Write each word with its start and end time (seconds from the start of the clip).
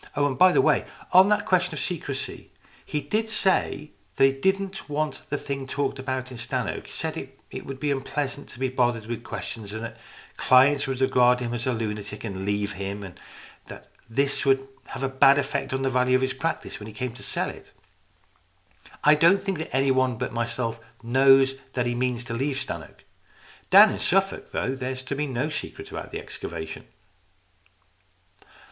Oh, 0.15 0.33
by 0.33 0.51
the 0.51 0.61
way, 0.63 0.85
on 1.11 1.27
that 1.29 1.45
question 1.45 1.75
of 1.75 1.79
secrecy 1.79 2.49
he 2.83 3.01
did 3.01 3.29
say 3.29 3.91
that 4.15 4.23
he 4.25 4.31
didn't 4.31 4.89
want 4.89 5.21
the 5.29 5.37
thing 5.37 5.67
talked 5.67 5.99
about 5.99 6.31
in 6.31 6.39
Stannoke, 6.39 6.87
said 6.87 7.17
it 7.51 7.65
would 7.67 7.79
be 7.79 7.91
unpleasant 7.91 8.49
to 8.49 8.59
be 8.59 8.67
bothered 8.67 9.05
with 9.05 9.23
questions, 9.23 9.73
and 9.73 9.83
that 9.83 9.97
clients 10.37 10.87
would 10.87 11.01
regard 11.01 11.39
him 11.39 11.53
as 11.53 11.67
a 11.67 11.71
lunatic 11.71 12.23
and 12.23 12.45
leave 12.45 12.71
him, 12.73 13.03
and 13.03 13.19
that 13.67 13.89
this 14.09 14.43
would 14.43 14.67
have 14.85 15.03
a 15.03 15.07
bad 15.07 15.37
effect 15.37 15.71
on 15.71 15.83
the 15.83 15.87
value 15.91 16.15
of 16.15 16.23
his 16.23 16.33
practice 16.33 16.79
when 16.79 16.87
he 16.87 16.93
came 16.93 17.13
to 17.13 17.21
sell 17.21 17.49
it. 17.51 17.71
I 19.03 19.13
don't 19.13 19.39
think 19.39 19.59
that 19.59 19.71
anybody 19.71 20.13
but 20.15 20.33
myself 20.33 20.79
knows 21.03 21.53
that 21.73 21.85
he 21.85 21.93
means 21.93 22.23
to 22.23 22.33
leave 22.33 22.57
Stannoke. 22.57 23.03
Down 23.69 23.91
in 23.91 23.99
Suffolk, 23.99 24.49
though, 24.49 24.73
there 24.73 24.93
is 24.93 25.03
to 25.03 25.15
be 25.15 25.27
no 25.27 25.49
secret 25.51 25.91
about 25.91 26.09
the 26.11 26.17
excavation." 26.19 26.87